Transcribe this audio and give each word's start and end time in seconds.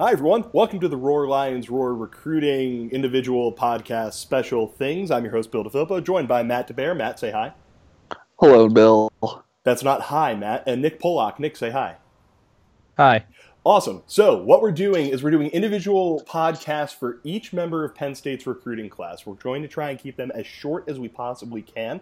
Hi, 0.00 0.12
everyone. 0.12 0.44
Welcome 0.52 0.78
to 0.78 0.86
the 0.86 0.96
Roar 0.96 1.26
Lions 1.26 1.68
Roar 1.68 1.92
Recruiting 1.92 2.88
Individual 2.92 3.52
Podcast 3.52 4.12
Special 4.12 4.68
Things. 4.68 5.10
I'm 5.10 5.24
your 5.24 5.32
host, 5.32 5.50
Bill 5.50 5.64
DeFilippo, 5.64 6.04
joined 6.04 6.28
by 6.28 6.44
Matt 6.44 6.68
DeBear. 6.68 6.96
Matt, 6.96 7.18
say 7.18 7.32
hi. 7.32 7.52
Hello, 8.38 8.68
Bill. 8.68 9.10
That's 9.64 9.82
not 9.82 10.02
hi, 10.02 10.36
Matt. 10.36 10.62
And 10.68 10.82
Nick 10.82 11.00
Pollock. 11.00 11.40
Nick, 11.40 11.56
say 11.56 11.70
hi. 11.70 11.96
Hi. 12.96 13.24
Awesome. 13.64 14.04
So, 14.06 14.40
what 14.40 14.62
we're 14.62 14.70
doing 14.70 15.08
is 15.08 15.24
we're 15.24 15.32
doing 15.32 15.50
individual 15.50 16.22
podcasts 16.28 16.94
for 16.94 17.18
each 17.24 17.52
member 17.52 17.84
of 17.84 17.92
Penn 17.96 18.14
State's 18.14 18.46
recruiting 18.46 18.88
class. 18.88 19.26
We're 19.26 19.34
going 19.34 19.62
to 19.62 19.68
try 19.68 19.90
and 19.90 19.98
keep 19.98 20.16
them 20.16 20.30
as 20.32 20.46
short 20.46 20.88
as 20.88 21.00
we 21.00 21.08
possibly 21.08 21.60
can. 21.60 22.00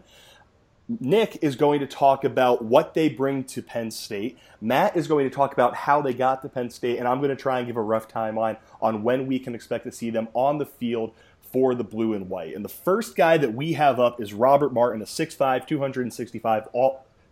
Nick 0.89 1.39
is 1.43 1.57
going 1.57 1.81
to 1.81 1.87
talk 1.87 2.23
about 2.23 2.65
what 2.65 2.95
they 2.95 3.09
bring 3.09 3.43
to 3.43 3.61
Penn 3.61 3.91
State. 3.91 4.39
Matt 4.61 4.97
is 4.97 5.09
going 5.09 5.29
to 5.29 5.35
talk 5.35 5.53
about 5.53 5.75
how 5.75 6.01
they 6.01 6.15
got 6.15 6.43
to 6.43 6.49
Penn 6.49 6.71
State, 6.71 6.99
and 6.99 7.09
I'm 7.09 7.19
going 7.19 7.31
to 7.31 7.37
try 7.37 7.59
and 7.59 7.67
give 7.67 7.77
a 7.77 7.83
rough 7.83 8.07
timeline 8.07 8.57
on 8.81 9.03
when 9.03 9.27
we 9.27 9.41
can 9.41 9.55
expect 9.55 9.85
to 9.85 9.93
see 9.93 10.11
them 10.11 10.29
on 10.33 10.59
the 10.59 10.67
field 10.67 11.13
for 11.41 11.75
the 11.75 11.83
blue 11.83 12.15
and 12.15 12.29
white. 12.29 12.55
And 12.55 12.65
the 12.65 12.69
first 12.69 13.17
guy 13.17 13.37
that 13.37 13.53
we 13.53 13.73
have 13.73 13.99
up 13.99 14.21
is 14.21 14.33
Robert 14.33 14.73
Martin, 14.73 15.03
a 15.03 15.07
6'5, 15.07 15.67
265 15.67 16.69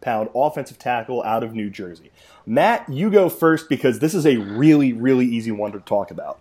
pound 0.01 0.29
offensive 0.35 0.79
tackle 0.79 1.23
out 1.23 1.45
of 1.45 1.55
New 1.55 1.71
Jersey. 1.71 2.11
Matt, 2.45 2.89
you 2.89 3.09
go 3.09 3.29
first 3.29 3.69
because 3.69 4.01
this 4.01 4.15
is 4.15 4.27
a 4.27 4.37
really, 4.37 4.93
really 4.93 5.27
easy 5.27 5.53
one 5.53 5.73
to 5.73 5.81
talk 5.81 6.11
about. 6.11 6.41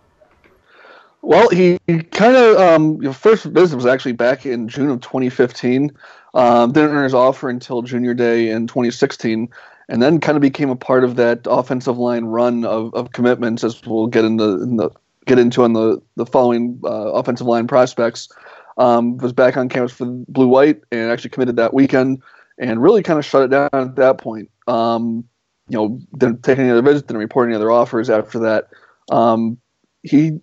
Well, 1.26 1.48
he 1.48 1.78
kind 2.12 2.36
of 2.36 2.56
um, 2.58 3.00
your 3.00 3.14
first 3.14 3.46
visit 3.46 3.74
was 3.74 3.86
actually 3.86 4.12
back 4.12 4.44
in 4.44 4.68
June 4.68 4.90
of 4.90 5.00
2015. 5.00 5.90
Um, 6.34 6.72
didn't 6.72 6.90
earn 6.90 7.04
his 7.04 7.14
offer 7.14 7.48
until 7.48 7.80
junior 7.80 8.12
day 8.12 8.50
in 8.50 8.66
2016, 8.66 9.48
and 9.88 10.02
then 10.02 10.20
kind 10.20 10.36
of 10.36 10.42
became 10.42 10.68
a 10.68 10.76
part 10.76 11.02
of 11.02 11.16
that 11.16 11.40
offensive 11.46 11.96
line 11.96 12.26
run 12.26 12.66
of, 12.66 12.92
of 12.94 13.12
commitments, 13.12 13.64
as 13.64 13.80
we'll 13.86 14.06
get 14.06 14.26
into 14.26 14.62
in 14.62 14.76
the, 14.76 14.90
get 15.24 15.38
into 15.38 15.64
on 15.64 15.72
the 15.72 16.02
the 16.16 16.26
following 16.26 16.78
uh, 16.84 17.12
offensive 17.12 17.46
line 17.46 17.66
prospects. 17.66 18.28
Um, 18.76 19.16
was 19.16 19.32
back 19.32 19.56
on 19.56 19.70
campus 19.70 19.92
for 19.92 20.04
Blue 20.04 20.48
White 20.48 20.82
and 20.92 21.10
actually 21.10 21.30
committed 21.30 21.56
that 21.56 21.72
weekend, 21.72 22.22
and 22.58 22.82
really 22.82 23.02
kind 23.02 23.18
of 23.18 23.24
shut 23.24 23.44
it 23.44 23.48
down 23.48 23.70
at 23.72 23.96
that 23.96 24.18
point. 24.18 24.50
Um, 24.68 25.24
you 25.70 25.78
know, 25.78 26.00
didn't 26.18 26.42
take 26.42 26.58
any 26.58 26.68
other 26.68 26.82
visits, 26.82 27.06
didn't 27.06 27.20
report 27.20 27.48
any 27.48 27.56
other 27.56 27.70
offers 27.70 28.10
after 28.10 28.40
that. 28.40 28.68
Um, 29.10 29.56
he, 30.02 30.40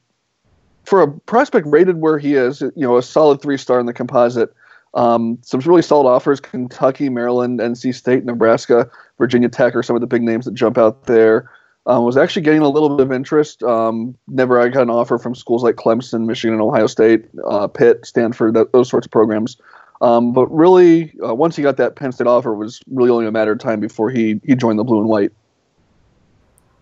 for 0.85 1.01
a 1.01 1.11
prospect 1.11 1.67
rated 1.67 1.97
where 1.97 2.17
he 2.17 2.35
is, 2.35 2.61
you 2.61 2.71
know, 2.75 2.97
a 2.97 3.03
solid 3.03 3.41
three 3.41 3.57
star 3.57 3.79
in 3.79 3.85
the 3.85 3.93
composite. 3.93 4.53
Um, 4.93 5.37
some 5.41 5.61
really 5.61 5.81
solid 5.81 6.09
offers: 6.09 6.39
Kentucky, 6.39 7.09
Maryland, 7.09 7.59
NC 7.59 7.95
State, 7.95 8.25
Nebraska, 8.25 8.89
Virginia 9.17 9.49
Tech 9.49 9.75
are 9.75 9.83
some 9.83 9.95
of 9.95 10.01
the 10.01 10.07
big 10.07 10.21
names 10.21 10.45
that 10.45 10.53
jump 10.53 10.77
out 10.77 11.05
there. 11.05 11.49
Um, 11.87 12.03
was 12.05 12.15
actually 12.15 12.43
getting 12.43 12.61
a 12.61 12.69
little 12.69 12.95
bit 12.95 13.07
of 13.07 13.11
interest. 13.11 13.63
Um, 13.63 14.15
never 14.27 14.59
I 14.61 14.69
got 14.69 14.83
an 14.83 14.91
offer 14.91 15.17
from 15.17 15.33
schools 15.33 15.63
like 15.63 15.77
Clemson, 15.77 16.27
Michigan, 16.27 16.53
and 16.53 16.61
Ohio 16.61 16.85
State, 16.85 17.25
uh, 17.47 17.67
Pitt, 17.67 18.05
Stanford, 18.05 18.55
those 18.71 18.87
sorts 18.87 19.07
of 19.07 19.11
programs. 19.11 19.57
Um, 20.01 20.33
but 20.33 20.47
really, 20.47 21.13
uh, 21.25 21.33
once 21.33 21.55
he 21.55 21.63
got 21.63 21.77
that 21.77 21.95
Penn 21.95 22.11
State 22.11 22.27
offer, 22.27 22.53
it 22.53 22.57
was 22.57 22.81
really 22.87 23.11
only 23.11 23.27
a 23.27 23.31
matter 23.31 23.51
of 23.51 23.59
time 23.59 23.79
before 23.79 24.09
he 24.09 24.39
he 24.43 24.55
joined 24.55 24.77
the 24.77 24.83
blue 24.83 24.99
and 24.99 25.07
white. 25.07 25.31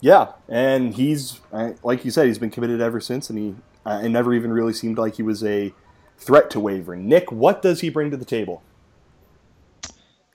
Yeah, 0.02 0.32
and 0.48 0.94
he's 0.94 1.42
like 1.84 2.06
you 2.06 2.12
said, 2.12 2.28
he's 2.28 2.40
been 2.40 2.52
committed 2.52 2.80
ever 2.82 3.02
since, 3.02 3.30
and 3.30 3.38
he 3.38 3.56
uh, 3.86 4.02
it 4.04 4.10
never 4.10 4.34
even 4.34 4.52
really 4.52 4.74
seemed 4.74 4.98
like 4.98 5.16
he 5.16 5.24
was 5.24 5.44
a 5.44 5.74
threat 6.18 6.50
to 6.52 6.60
wavering. 6.60 7.08
Nick, 7.08 7.32
what 7.32 7.62
does 7.62 7.82
he 7.82 7.90
bring 7.90 8.12
to 8.12 8.18
the 8.18 8.26
table? 8.26 8.62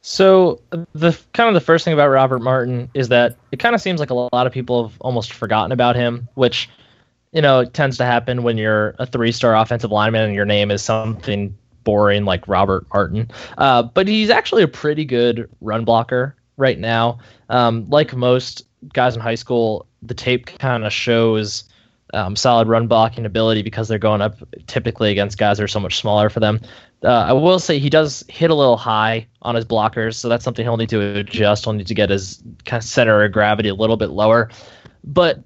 So 0.02 0.60
the 0.92 1.18
kind 1.32 1.48
of 1.48 1.54
the 1.54 1.64
first 1.64 1.84
thing 1.84 1.94
about 1.94 2.08
Robert 2.08 2.40
Martin 2.40 2.90
is 2.92 3.08
that 3.08 3.36
it 3.52 3.58
kind 3.58 3.74
of 3.74 3.80
seems 3.80 4.00
like 4.00 4.10
a 4.10 4.14
lot 4.14 4.46
of 4.46 4.52
people 4.52 4.88
have 4.88 5.00
almost 5.00 5.32
forgotten 5.32 5.72
about 5.72 5.96
him, 5.96 6.28
which 6.34 6.68
you 7.32 7.40
know 7.40 7.64
tends 7.64 7.96
to 7.96 8.04
happen 8.04 8.42
when 8.42 8.58
you're 8.58 8.94
a 8.98 9.06
three-star 9.06 9.56
offensive 9.56 9.90
lineman 9.90 10.24
and 10.24 10.34
your 10.34 10.44
name 10.44 10.70
is 10.70 10.82
something 10.82 11.56
boring 11.84 12.26
like 12.26 12.46
Robert 12.46 12.86
Martin. 12.92 13.30
Uh, 13.56 13.82
but 13.82 14.06
he's 14.06 14.28
actually 14.28 14.62
a 14.62 14.68
pretty 14.68 15.06
good 15.06 15.48
run 15.62 15.86
blocker 15.86 16.36
right 16.58 16.78
now. 16.78 17.18
Um, 17.48 17.86
like 17.88 18.14
most 18.14 18.66
guys 18.92 19.14
in 19.14 19.20
high 19.20 19.34
school, 19.34 19.86
the 20.02 20.14
tape 20.14 20.46
kind 20.58 20.84
of 20.84 20.92
shows 20.92 21.64
um, 22.12 22.36
solid 22.36 22.68
run 22.68 22.86
blocking 22.86 23.26
ability 23.26 23.62
because 23.62 23.88
they're 23.88 23.98
going 23.98 24.20
up 24.20 24.36
typically 24.66 25.10
against 25.10 25.38
guys 25.38 25.58
that 25.58 25.64
are 25.64 25.68
so 25.68 25.80
much 25.80 25.96
smaller 25.96 26.30
for 26.30 26.40
them. 26.40 26.60
Uh, 27.02 27.26
I 27.28 27.32
will 27.32 27.58
say 27.58 27.78
he 27.78 27.90
does 27.90 28.24
hit 28.28 28.50
a 28.50 28.54
little 28.54 28.76
high 28.76 29.26
on 29.42 29.54
his 29.54 29.64
blockers, 29.64 30.14
so 30.14 30.28
that's 30.28 30.44
something 30.44 30.64
he'll 30.64 30.76
need 30.76 30.88
to 30.90 31.18
adjust. 31.18 31.64
He'll 31.64 31.74
need 31.74 31.88
to 31.88 31.94
get 31.94 32.10
his 32.10 32.42
kind 32.64 32.80
of 32.80 32.84
center 32.84 33.24
of 33.24 33.32
gravity 33.32 33.68
a 33.68 33.74
little 33.74 33.96
bit 33.96 34.10
lower. 34.10 34.50
But 35.02 35.42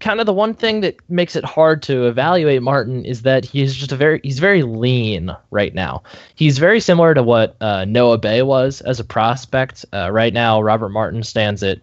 kind 0.00 0.18
of 0.18 0.26
the 0.26 0.32
one 0.32 0.52
thing 0.52 0.80
that 0.80 0.96
makes 1.08 1.36
it 1.36 1.44
hard 1.44 1.80
to 1.84 2.06
evaluate 2.06 2.60
Martin 2.60 3.04
is 3.04 3.22
that 3.22 3.44
he's 3.44 3.74
just 3.74 3.92
a 3.92 3.96
very 3.96 4.20
he's 4.22 4.40
very 4.40 4.62
lean 4.62 5.34
right 5.50 5.74
now. 5.74 6.02
He's 6.34 6.58
very 6.58 6.80
similar 6.80 7.14
to 7.14 7.22
what 7.22 7.56
uh, 7.60 7.84
Noah 7.84 8.18
Beh 8.18 8.44
was 8.44 8.80
as 8.82 9.00
a 9.00 9.04
prospect. 9.04 9.86
Uh, 9.94 10.10
right 10.10 10.34
now, 10.34 10.60
Robert 10.60 10.90
Martin 10.90 11.22
stands 11.22 11.62
at 11.62 11.78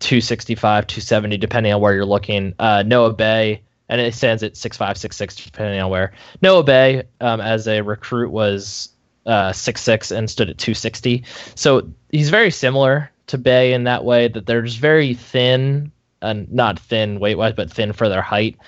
265, 0.00 0.86
270, 0.86 1.36
depending 1.38 1.72
on 1.72 1.80
where 1.80 1.94
you're 1.94 2.04
looking. 2.04 2.54
Uh, 2.58 2.82
Noah 2.86 3.14
Beh, 3.14 3.60
and 3.88 4.00
it 4.00 4.14
stands 4.14 4.42
at 4.42 4.54
6'5, 4.54 4.78
6'6, 4.78 5.44
depending 5.44 5.80
on 5.80 5.90
where. 5.90 6.12
Noah 6.42 6.64
Beh, 6.64 7.04
um, 7.20 7.40
as 7.40 7.68
a 7.68 7.82
recruit, 7.82 8.30
was 8.30 8.90
uh, 9.26 9.50
6'6 9.50 10.16
and 10.16 10.28
stood 10.28 10.50
at 10.50 10.58
260. 10.58 11.24
So 11.54 11.90
he's 12.10 12.30
very 12.30 12.50
similar 12.50 13.10
to 13.28 13.38
Beh 13.38 13.72
in 13.72 13.84
that 13.84 14.04
way 14.04 14.28
that 14.28 14.46
they're 14.46 14.62
just 14.62 14.78
very 14.78 15.14
thin, 15.14 15.92
and 16.22 16.52
not 16.52 16.78
thin 16.78 17.20
weight 17.20 17.36
wise, 17.36 17.54
but 17.54 17.70
thin 17.70 17.92
for 17.92 18.08
their 18.08 18.22
height. 18.22 18.58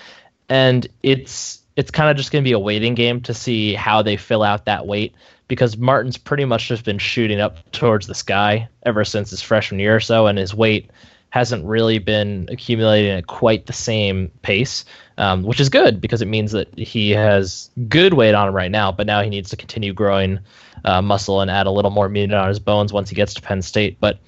And 0.49 0.87
it's 1.03 1.61
it's 1.75 1.91
kind 1.91 2.09
of 2.09 2.17
just 2.17 2.31
going 2.31 2.43
to 2.43 2.47
be 2.47 2.53
a 2.53 2.59
waiting 2.59 2.93
game 2.93 3.21
to 3.21 3.33
see 3.33 3.73
how 3.73 4.03
they 4.03 4.15
fill 4.15 4.43
out 4.43 4.65
that 4.65 4.85
weight 4.85 5.15
because 5.47 5.77
Martin's 5.77 6.17
pretty 6.17 6.45
much 6.45 6.67
just 6.67 6.85
been 6.85 6.99
shooting 6.99 7.39
up 7.39 7.71
towards 7.71 8.07
the 8.07 8.15
sky 8.15 8.67
ever 8.85 9.03
since 9.03 9.29
his 9.31 9.41
freshman 9.41 9.79
year 9.79 9.95
or 9.95 9.99
so, 9.99 10.27
and 10.27 10.37
his 10.37 10.53
weight 10.53 10.89
hasn't 11.33 11.65
really 11.65 11.97
been 11.97 12.47
accumulating 12.51 13.09
at 13.09 13.25
quite 13.25 13.65
the 13.65 13.73
same 13.73 14.29
pace, 14.43 14.85
um, 15.17 15.41
which 15.41 15.59
is 15.59 15.67
good 15.67 15.99
because 15.99 16.21
it 16.21 16.27
means 16.27 16.51
that 16.51 16.71
he 16.77 17.09
has 17.09 17.71
good 17.89 18.13
weight 18.13 18.35
on 18.35 18.49
him 18.49 18.53
right 18.53 18.69
now, 18.69 18.91
but 18.91 19.07
now 19.07 19.19
he 19.23 19.31
needs 19.31 19.49
to 19.49 19.57
continue 19.57 19.93
growing 19.93 20.37
uh, 20.85 21.01
muscle 21.01 21.41
and 21.41 21.49
add 21.49 21.65
a 21.65 21.71
little 21.71 21.89
more 21.89 22.07
meat 22.07 22.31
on 22.31 22.47
his 22.47 22.59
bones 22.59 22.93
once 22.93 23.09
he 23.09 23.15
gets 23.15 23.33
to 23.33 23.41
Penn 23.41 23.63
State. 23.63 23.99
But 23.99 24.19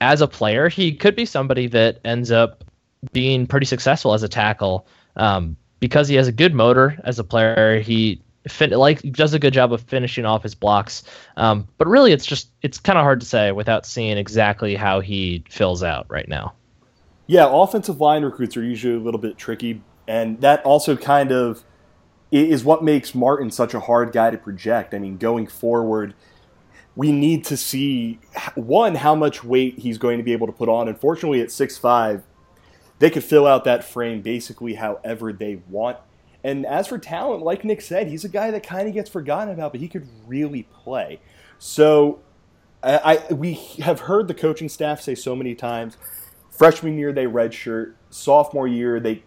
as 0.00 0.20
a 0.20 0.28
player, 0.28 0.68
he 0.68 0.94
could 0.94 1.16
be 1.16 1.26
somebody 1.26 1.66
that 1.66 1.98
ends 2.04 2.30
up 2.30 2.62
being 3.12 3.48
pretty 3.48 3.66
successful 3.66 4.14
as 4.14 4.22
a 4.22 4.28
tackle 4.28 4.86
um, 5.16 5.56
because 5.80 6.06
he 6.06 6.14
has 6.14 6.28
a 6.28 6.32
good 6.32 6.54
motor 6.54 6.96
as 7.02 7.18
a 7.18 7.24
player. 7.24 7.80
He 7.80 8.22
fin- 8.48 8.70
like 8.70 9.00
does 9.12 9.34
a 9.34 9.38
good 9.38 9.52
job 9.52 9.72
of 9.72 9.82
finishing 9.82 10.24
off 10.24 10.42
his 10.42 10.54
blocks. 10.54 11.02
Um, 11.36 11.66
but 11.78 11.86
really, 11.88 12.12
it's 12.12 12.26
just 12.26 12.50
it's 12.62 12.78
kind 12.78 12.98
of 12.98 13.02
hard 13.02 13.20
to 13.20 13.26
say 13.26 13.52
without 13.52 13.86
seeing 13.86 14.16
exactly 14.16 14.74
how 14.74 15.00
he 15.00 15.44
fills 15.48 15.82
out 15.82 16.06
right 16.08 16.28
now. 16.28 16.54
Yeah, 17.26 17.48
offensive 17.50 18.00
line 18.00 18.24
recruits 18.24 18.56
are 18.56 18.62
usually 18.62 18.94
a 18.94 19.00
little 19.00 19.20
bit 19.20 19.36
tricky, 19.36 19.82
and 20.06 20.40
that 20.40 20.64
also 20.64 20.96
kind 20.96 21.32
of 21.32 21.64
is 22.30 22.64
what 22.64 22.82
makes 22.82 23.14
Martin 23.14 23.50
such 23.50 23.74
a 23.74 23.80
hard 23.80 24.12
guy 24.12 24.30
to 24.30 24.38
project. 24.38 24.94
I 24.94 24.98
mean, 24.98 25.16
going 25.16 25.46
forward, 25.46 26.14
we 26.94 27.12
need 27.12 27.44
to 27.46 27.56
see 27.56 28.18
one 28.54 28.96
how 28.96 29.14
much 29.14 29.44
weight 29.44 29.78
he's 29.78 29.98
going 29.98 30.18
to 30.18 30.24
be 30.24 30.32
able 30.32 30.46
to 30.46 30.52
put 30.52 30.68
on. 30.68 30.88
Unfortunately, 30.88 31.40
at 31.40 31.50
six 31.50 31.76
five, 31.76 32.22
they 32.98 33.10
could 33.10 33.24
fill 33.24 33.46
out 33.46 33.64
that 33.64 33.84
frame 33.84 34.22
basically 34.22 34.74
however 34.74 35.32
they 35.32 35.60
want. 35.68 35.98
And 36.46 36.64
as 36.64 36.86
for 36.86 36.96
talent, 36.96 37.42
like 37.42 37.64
Nick 37.64 37.80
said, 37.80 38.06
he's 38.06 38.24
a 38.24 38.28
guy 38.28 38.52
that 38.52 38.62
kind 38.62 38.86
of 38.86 38.94
gets 38.94 39.10
forgotten 39.10 39.52
about, 39.52 39.72
but 39.72 39.80
he 39.80 39.88
could 39.88 40.06
really 40.28 40.62
play. 40.62 41.18
So 41.58 42.20
I, 42.84 43.18
I, 43.28 43.32
we 43.34 43.54
have 43.82 44.00
heard 44.00 44.28
the 44.28 44.34
coaching 44.34 44.68
staff 44.68 45.00
say 45.00 45.16
so 45.16 45.34
many 45.34 45.56
times, 45.56 45.96
freshman 46.48 46.98
year 46.98 47.12
they 47.12 47.24
redshirt, 47.24 47.94
sophomore 48.10 48.68
year 48.68 49.00
they 49.00 49.24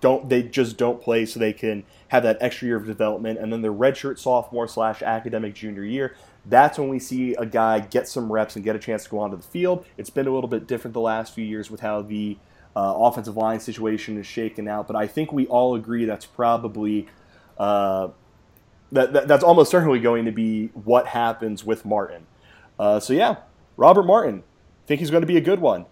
don't 0.00 0.28
they 0.28 0.44
just 0.44 0.76
don't 0.76 1.02
play 1.02 1.26
so 1.26 1.40
they 1.40 1.52
can 1.52 1.82
have 2.06 2.22
that 2.22 2.38
extra 2.40 2.68
year 2.68 2.76
of 2.76 2.86
development, 2.86 3.40
and 3.40 3.52
then 3.52 3.62
the 3.62 3.74
redshirt 3.74 4.20
sophomore 4.20 4.68
slash 4.68 5.02
academic 5.02 5.54
junior 5.54 5.82
year. 5.82 6.14
That's 6.46 6.78
when 6.78 6.88
we 6.88 7.00
see 7.00 7.34
a 7.34 7.46
guy 7.46 7.80
get 7.80 8.06
some 8.06 8.30
reps 8.30 8.54
and 8.54 8.64
get 8.64 8.76
a 8.76 8.78
chance 8.78 9.02
to 9.04 9.10
go 9.10 9.18
onto 9.18 9.36
the 9.36 9.42
field. 9.42 9.84
It's 9.98 10.10
been 10.10 10.28
a 10.28 10.32
little 10.32 10.48
bit 10.48 10.68
different 10.68 10.94
the 10.94 11.00
last 11.00 11.34
few 11.34 11.44
years 11.44 11.68
with 11.68 11.80
how 11.80 12.02
the 12.02 12.38
uh, 12.76 12.94
offensive 12.96 13.36
line 13.36 13.60
situation 13.60 14.18
is 14.18 14.26
shaken 14.26 14.68
out. 14.68 14.86
But 14.86 14.96
I 14.96 15.06
think 15.06 15.32
we 15.32 15.46
all 15.46 15.74
agree 15.74 16.04
that's 16.04 16.26
probably 16.26 17.08
uh, 17.58 18.08
that, 18.92 19.12
that, 19.12 19.28
that's 19.28 19.44
almost 19.44 19.70
certainly 19.70 20.00
going 20.00 20.24
to 20.24 20.32
be 20.32 20.68
what 20.68 21.06
happens 21.06 21.64
with 21.64 21.84
Martin. 21.84 22.26
Uh, 22.78 23.00
so 23.00 23.12
yeah, 23.12 23.36
Robert 23.76 24.04
Martin, 24.04 24.42
think 24.86 24.98
he's 24.98 25.10
going 25.10 25.20
to 25.20 25.26
be 25.26 25.36
a 25.36 25.40
good 25.40 25.60
one. 25.60 25.86